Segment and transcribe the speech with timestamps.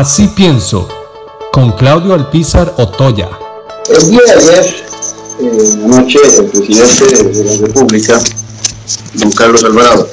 [0.00, 0.88] Así pienso,
[1.52, 3.28] con Claudio Alpizar Otoya.
[3.94, 4.74] El día de ayer,
[5.40, 8.18] en la noche, el presidente de la República,
[9.16, 10.08] don Carlos Alvarado,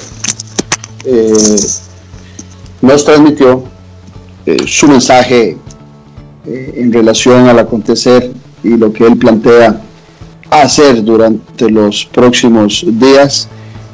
[1.06, 1.32] eh,
[2.82, 3.64] nos transmitió
[4.44, 5.56] eh, su mensaje
[6.44, 8.30] eh, en relación al acontecer
[8.62, 9.80] y lo que él plantea
[10.50, 13.48] hacer durante los próximos días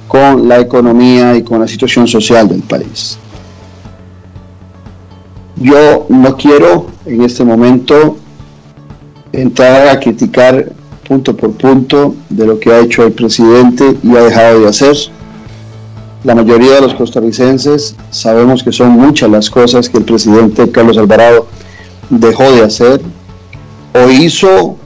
[0.09, 3.17] con la economía y con la situación social del país.
[5.57, 8.17] Yo no quiero en este momento
[9.33, 10.73] entrar a criticar
[11.07, 14.97] punto por punto de lo que ha hecho el presidente y ha dejado de hacer.
[16.25, 20.97] La mayoría de los costarricenses sabemos que son muchas las cosas que el presidente Carlos
[20.97, 21.47] Alvarado
[22.09, 23.01] dejó de hacer
[23.93, 24.77] o hizo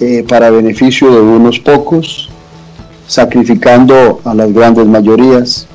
[0.00, 2.30] eh, para beneficio de unos pocos,
[3.06, 5.66] sacrificando a las grandes mayorías.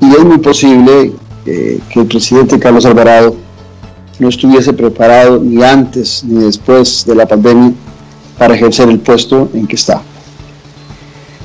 [0.00, 1.12] Y es muy posible
[1.88, 3.36] que el presidente Carlos Alvarado
[4.18, 7.72] no estuviese preparado ni antes ni después de la pandemia
[8.38, 10.02] para ejercer el puesto en que está.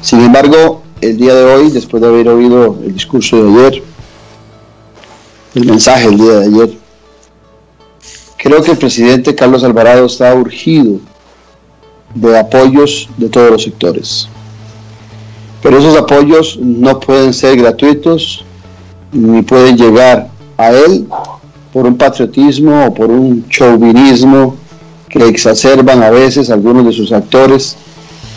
[0.02, 3.84] Sin embargo, el día de hoy, después de haber oído el discurso de ayer,
[5.56, 6.78] el mensaje del día de ayer,
[8.38, 11.00] creo que el presidente Carlos Alvarado está urgido
[12.14, 14.28] de apoyos de todos los sectores.
[15.62, 18.46] Pero esos apoyos no pueden ser gratuitos
[19.16, 20.28] ni pueden llegar
[20.58, 21.08] a él
[21.72, 24.56] por un patriotismo o por un chauvinismo
[25.10, 27.78] que exacerban a veces algunos de sus actores,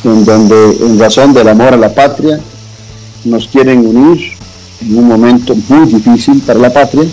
[0.04, 2.38] en donde en razón del amor a la patria
[3.24, 4.32] nos quieren unir
[4.82, 7.04] en un momento muy difícil para la patria,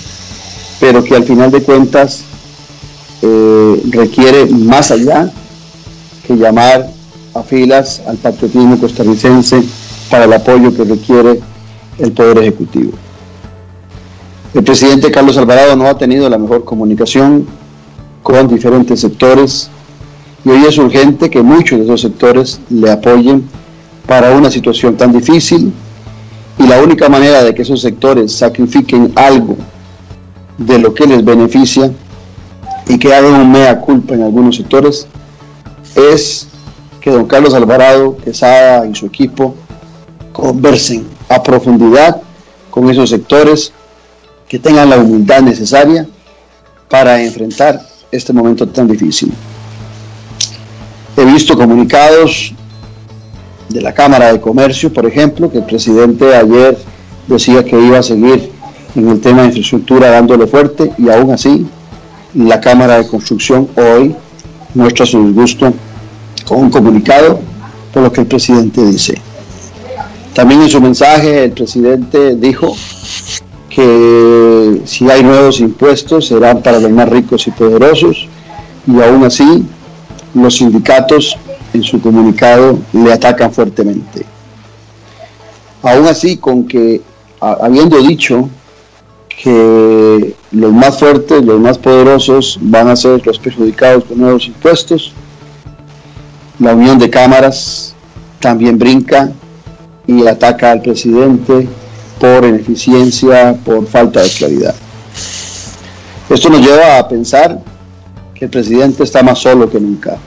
[0.80, 2.24] pero que al final de cuentas
[3.24, 5.32] eh, requiere más allá
[6.28, 6.90] que llamar
[7.34, 9.64] a filas al patriotismo costarricense
[10.12, 11.40] para el apoyo que requiere
[11.98, 13.05] el Poder Ejecutivo.
[14.56, 17.46] El presidente Carlos Alvarado no ha tenido la mejor comunicación
[18.24, 19.70] con diferentes sectores
[20.46, 23.44] y hoy es urgente que muchos de esos sectores le apoyen
[24.08, 25.74] para una situación tan difícil
[26.58, 29.58] y la única manera de que esos sectores sacrifiquen algo
[30.58, 31.92] de lo que les beneficia
[32.88, 35.06] y que hagan un mea culpa en algunos sectores
[35.96, 36.48] es
[37.02, 39.54] que don Carlos Alvarado, Quesada y su equipo
[40.32, 42.22] conversen a profundidad
[42.72, 43.74] con esos sectores
[44.48, 46.08] que tengan la humildad necesaria
[46.90, 49.32] para enfrentar este momento tan difícil.
[51.18, 52.54] He visto comunicados
[53.70, 56.78] de la Cámara de Comercio, por ejemplo, que el presidente ayer
[57.28, 58.52] decía que iba a seguir
[58.96, 61.66] en el tema de infraestructura dándole fuerte y aún así
[62.34, 64.16] la Cámara de Construcción hoy
[64.74, 65.74] muestra su disgusto
[66.46, 67.40] con un comunicado
[67.94, 69.16] por lo que el presidente dice.
[70.34, 72.76] También en su mensaje el presidente dijo
[73.70, 74.35] que
[74.86, 78.28] si hay nuevos impuestos serán para los más ricos y poderosos
[78.88, 79.66] y aún así
[80.34, 81.38] los sindicatos
[81.74, 84.26] en su comunicado le atacan fuertemente.
[85.82, 87.02] Aún así, con que
[87.40, 88.50] habiendo dicho
[89.30, 95.14] que los más fuertes, los más poderosos van a ser los perjudicados con nuevos impuestos,
[96.60, 97.94] la unión de cámaras
[98.40, 99.32] también brinca
[100.08, 101.68] y ataca al presidente
[102.20, 104.76] por ineficiencia, por falta de claridad.
[106.30, 107.60] Esto nos lleva a pensar
[108.34, 110.18] que el presidente está más solo que nunca.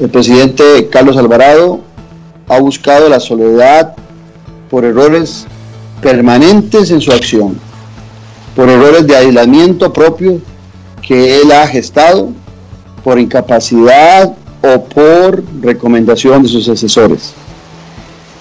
[0.00, 1.80] El presidente Carlos Alvarado
[2.48, 3.94] ha buscado la soledad
[4.70, 5.46] por errores
[6.00, 7.58] permanentes en su acción,
[8.54, 10.40] por errores de aislamiento propio
[11.06, 12.30] que él ha gestado,
[13.04, 17.34] por incapacidad o por recomendación de sus asesores.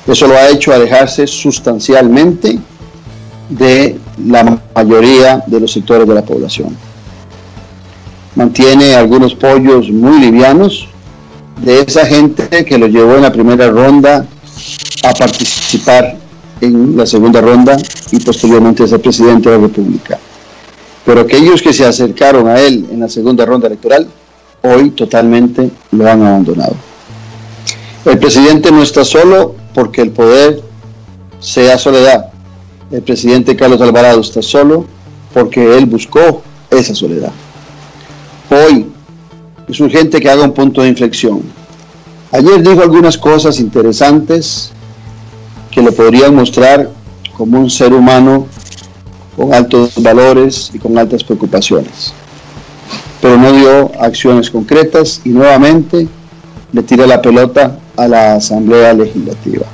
[0.07, 2.59] Eso lo ha hecho alejarse sustancialmente
[3.49, 6.75] de la mayoría de los sectores de la población.
[8.35, 10.87] Mantiene algunos pollos muy livianos
[11.61, 14.25] de esa gente que lo llevó en la primera ronda
[15.03, 16.17] a participar
[16.61, 17.77] en la segunda ronda
[18.11, 20.19] y posteriormente a ser presidente de la República.
[21.05, 24.07] Pero aquellos que se acercaron a él en la segunda ronda electoral,
[24.63, 26.75] hoy totalmente lo han abandonado.
[28.05, 30.63] El presidente no está solo porque el poder
[31.39, 32.31] sea soledad.
[32.89, 34.85] El presidente Carlos Alvarado está solo
[35.33, 36.41] porque él buscó
[36.71, 37.31] esa soledad.
[38.49, 38.87] Hoy
[39.67, 41.41] es urgente que haga un punto de inflexión.
[42.31, 44.71] Ayer dijo algunas cosas interesantes
[45.69, 46.89] que lo podrían mostrar
[47.35, 48.47] como un ser humano
[49.35, 52.13] con altos valores y con altas preocupaciones.
[53.21, 56.07] Pero no dio acciones concretas y nuevamente
[56.75, 59.65] le tira la pelota a la Asamblea Legislativa.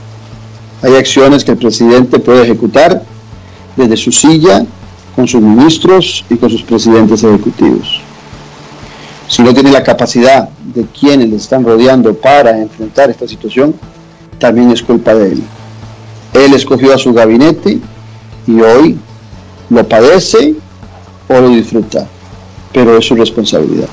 [0.83, 3.01] Hay acciones que el presidente puede ejecutar
[3.75, 4.63] desde su silla
[5.15, 8.01] con sus ministros y con sus presidentes ejecutivos.
[9.27, 13.73] Si no tiene la capacidad de quienes le están rodeando para enfrentar esta situación,
[14.37, 15.43] también es culpa de él.
[16.33, 17.79] Él escogió a su gabinete
[18.45, 18.99] y hoy
[19.71, 20.53] lo padece
[21.27, 22.07] o lo disfruta,
[22.71, 23.89] pero es su responsabilidad.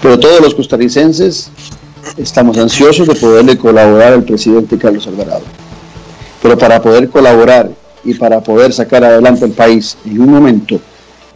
[0.00, 1.50] Pero todos los costarricenses
[2.16, 5.42] estamos ansiosos de poderle colaborar al presidente Carlos Alvarado.
[6.42, 7.70] Pero para poder colaborar
[8.04, 10.80] y para poder sacar adelante el país en un momento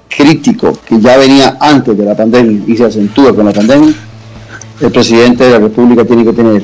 [0.09, 3.95] crítico que ya venía antes de la pandemia y se acentúa con la pandemia,
[4.81, 6.63] el presidente de la República tiene que tener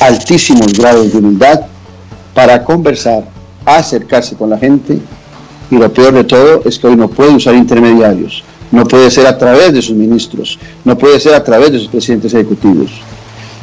[0.00, 1.60] altísimos grados de humildad
[2.34, 3.24] para conversar,
[3.64, 4.98] acercarse con la gente
[5.70, 9.26] y lo peor de todo es que hoy no puede usar intermediarios, no puede ser
[9.26, 12.90] a través de sus ministros, no puede ser a través de sus presidentes ejecutivos.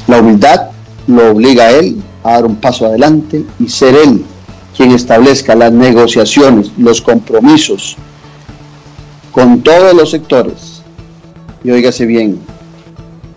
[0.08, 0.70] La humildad
[1.08, 4.26] lo obliga a él a dar un paso adelante y ser él
[4.76, 7.98] quien establezca las negociaciones, los compromisos
[9.32, 10.82] con todos los sectores.
[11.64, 12.40] Y óigase bien,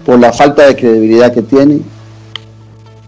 [0.04, 1.80] por la falta de credibilidad que tiene,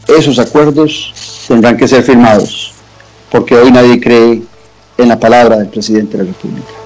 [0.09, 1.13] esos acuerdos
[1.47, 2.73] tendrán que ser firmados,
[3.31, 4.43] porque hoy nadie cree
[4.99, 6.82] en la palabra del presidente de la República.